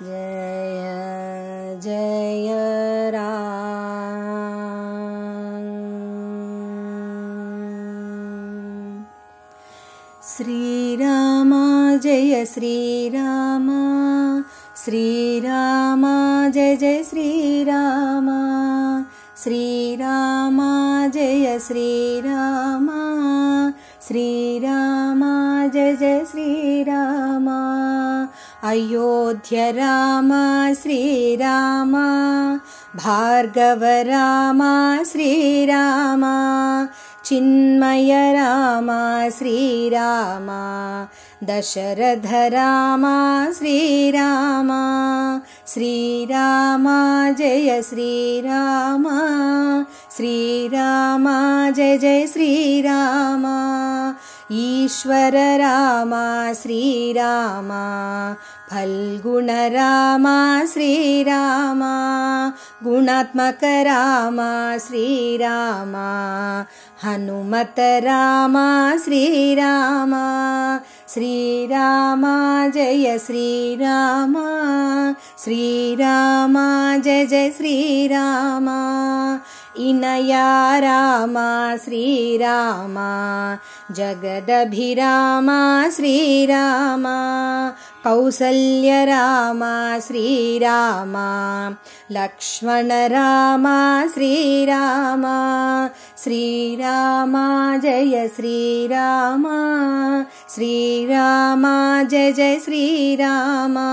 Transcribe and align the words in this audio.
जय 0.00 1.76
जय 1.82 2.20
श्रीरामा 10.36 11.96
जय 11.96 12.44
श्रीरामा 12.44 13.80
श्रीरामा 14.90 16.48
जय 16.48 16.76
जय 16.76 17.02
श्रीरामा। 17.02 18.40
श्रीरामा 19.36 21.06
जय 21.06 21.58
श्रीरामा। 21.58 23.00
श्रीरामा 24.08 25.66
जय 25.66 25.96
जय 25.96 26.24
श्रीरामा। 26.24 27.60
अयोध्य 28.62 29.70
राम 29.70 30.30
श्रीरामा। 30.74 32.06
भार्गव 32.96 33.80
रामा 33.84 35.02
श्रीरामा 35.02 36.34
चिन्मय 37.24 38.12
रामा 38.34 39.28
श्रीरामा 39.28 40.60
दशरथ 41.44 42.26
रामा 42.52 43.16
श्रीरामा 43.58 44.80
श्रीरामा 45.66 46.98
जय 47.38 47.82
श्रीरामा 47.82 49.18
श्रीरामा 50.16 51.38
जय 51.70 51.98
जय 51.98 52.26
श्रीरामा 52.26 53.56
ईश्वर 54.52 55.34
रामा 55.60 56.52
श्रीरामा 56.56 57.82
फल्गुण 58.70 59.50
रामा 59.72 60.64
श्रीरामा 60.72 61.92
गुणात्मक 62.84 63.62
रामा 63.86 64.50
श्रीरामा 64.86 66.08
हनुमत 67.04 67.78
रामा 68.04 68.66
श्रीरामा 69.04 70.24
श्रीरामा 71.14 72.34
जय 72.74 73.18
श्रीरामा 73.26 74.48
श्रीरामा 75.44 76.66
जय 77.04 77.26
जय 77.26 77.50
श्रीरामा 77.56 78.78
इनया 79.78 80.78
रामा 80.78 81.76
श्रीरामा 81.76 83.10
जगदभिरामा 83.94 85.60
श्रीरामा 85.96 87.18
कौसल्य 88.04 89.04
रामा 89.04 89.98
श्रीरामा 90.00 91.24
लक्ष्मण 92.12 92.90
रामा 93.12 94.06
श्रीरामा 94.14 95.36
श्रीरामा 96.22 97.44
जय 97.82 98.26
श्रीरामा 98.36 99.58
श्रीरामा 100.54 101.74
जय 102.10 102.32
जय 102.32 102.58
श्रीरामा 102.64 103.88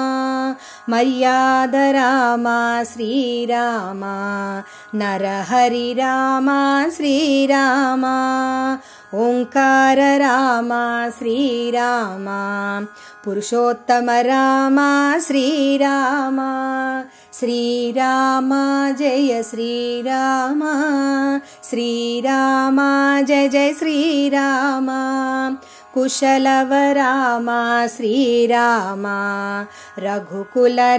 मर्याद 0.90 1.76
रामा 1.96 2.84
श्रीरामा 2.94 4.16
नरहरि 4.96 5.94
रामा 6.00 6.60
श्रीरामा 6.98 8.16
ओङ्कार 9.16 9.98
रामा 10.20 11.10
श्रीरामा 11.18 12.40
पुरुषोत्तम 13.26 14.10
रामा 14.28 14.88
श्रीरामा 15.28 16.48
श्रीरामा 17.40 18.60
जय 19.00 19.42
श्रीरामा 19.52 20.74
श्रीरामा 21.70 22.90
जय 23.28 23.48
जय 23.50 23.74
श्रीरामा 23.80 25.00
कुशलव 25.94 26.74
रामा 26.98 27.62
श्रीरामा 27.96 29.16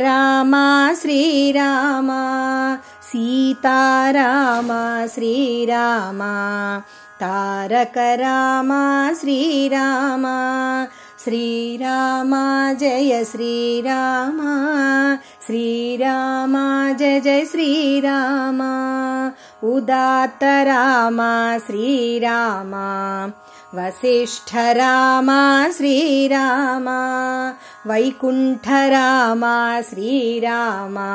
रामा 0.04 0.64
श्रीरामा 1.02 2.22
सीता 3.10 4.10
रामा 4.10 4.80
श्रीरामा 5.14 6.32
तारक 7.20 7.96
रामा 8.20 8.82
श्रीरामा 9.20 10.36
श्रीरामा 11.24 12.42
जय 12.80 13.24
श्रीरामा 13.30 14.52
श्रीरामा 15.46 16.62
जय 16.98 17.20
जय 17.20 17.44
श्रीरामा 17.52 18.70
उदात्त 19.72 20.44
रामा 20.68 21.32
श्रीरामा 21.66 22.86
वसिष्ठ 23.74 24.54
रामा 24.76 25.40
श्रीरामा 25.76 27.00
वैकुण्ठ 27.86 28.68
रामा 28.92 29.56
श्रीरामा 29.90 31.10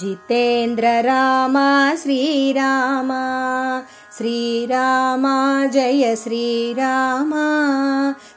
जितेन्द्र 0.00 0.86
रामा 1.06 1.68
श्रीरामा 2.02 3.22
श्रीरामा 4.18 5.66
जय 5.66 6.16
श्रीरामा। 6.16 7.44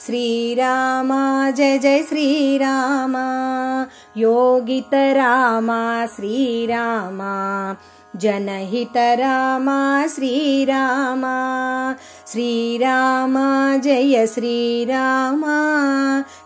श्रीरामा 0.05 1.51
जय 1.51 1.77
जय 1.77 2.03
श्रीरामा। 2.03 3.25
योगित 4.17 4.93
रामा 4.93 6.05
श्रीरामा। 6.05 7.75
जनहित 8.15 8.97
रामा 8.97 10.07
श्रीरामा। 10.07 11.35
श्रीरामा 12.27 13.77
जय 13.77 14.27
श्रीरामा। 14.27 15.57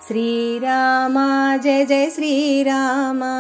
श्रीरामा 0.07 1.57
जय 1.57 1.85
जय 1.85 2.09
श्रीरामा 2.09 3.31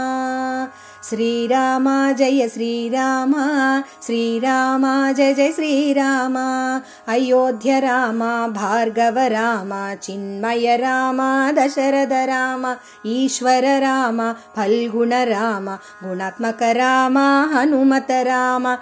श्रीरामा 1.09 2.11
जय 2.11 2.47
श्रीरामा। 2.49 3.45
श्रीरामा 4.05 5.11
जय 5.11 5.33
जय 5.33 5.51
श्रीरामा। 5.51 6.45
अयोध्य 7.07 7.79
रामा 7.79 8.31
भार्गव 8.57 9.17
रामा 9.33 9.83
चिन्मय 9.95 10.75
रामा 10.77 11.29
दशरथ 11.51 12.13
रामा 12.29 12.75
ईश्वर 13.05 13.65
रामा 13.81 14.31
फल्गुण 14.55 15.13
रामा 15.29 15.75
गुणात्मक 16.03 16.61
रामा 16.77 17.25
हनुमत 17.53 18.11
रामा 18.27 18.75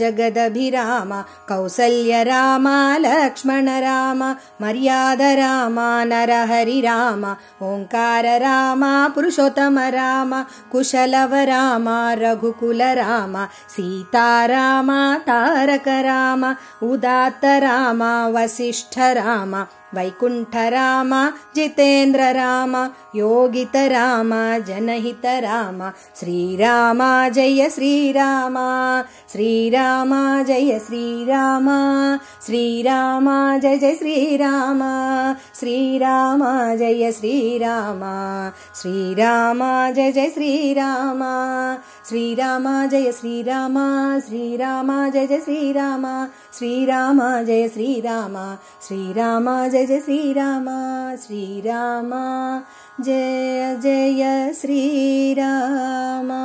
जगदभिरामा 0.00 1.20
कौसल्य 1.48 2.22
रामा 2.24 2.76
लक्ष्मण 2.98 3.68
रामा 3.84 4.30
मर्याद 4.62 5.22
रामा 5.40 5.88
नरहरि 6.04 6.80
रामा 6.80 7.32
ओङ्कार 7.62 8.26
रामा 8.42 8.92
पुरुषोत्तम 9.14 9.78
रामा 9.96 10.33
कुशलव 10.72 11.34
रामा 11.34 11.98
रघुकुल 12.14 12.82
रामा 12.82 13.46
सीता 13.68 14.46
रामा 14.46 15.00
तारक 15.18 15.88
रामा 15.88 16.54
उदात्त 16.82 17.44
रामा 17.44 18.12
वसिष्ठ 18.28 18.98
रामा 18.98 19.64
वैकुण्ठ 19.96 20.56
रामा 20.74 21.20
जितेन्द्र 21.56 22.30
रामा 22.36 22.84
योगित 23.16 23.76
रामा 23.92 24.42
जनहित 24.68 25.26
रामा 25.44 25.90
श्रीरामा 26.20 27.10
जय 27.36 27.68
श्रीरामा 27.76 28.66
श्रीरामा 29.32 30.20
जय 30.48 30.78
श्रीरामा 30.86 31.78
श्रीरामा 32.46 33.36
जय 33.58 33.76
जय 33.78 33.94
श्रीरामा 33.94 34.92
श्रीरामा 35.60 36.52
जय 36.76 37.10
श्रीरामा 37.12 38.12
श्रीरामा 38.80 39.90
जय 39.90 40.12
जय 40.12 40.30
श्रीरामा 40.30 41.32
श्रीरामा 42.08 42.86
जय 42.86 43.10
श्रीरामा 43.12 43.84
श्रीरामा 44.28 45.08
जय 45.10 45.26
जय 45.26 45.40
श्रीरामा 45.40 46.14
श्रीरामा 46.58 47.42
जय 47.42 47.68
श्रीरामा 47.68 48.44
श्रीरामा 48.88 49.56
जय 49.68 49.83
जय 49.86 50.00
श्रीरामा 50.00 51.16
श्रीरामा 51.16 52.24
जय 53.00 53.76
जय 53.82 54.52
श्रीरामा 54.60 56.42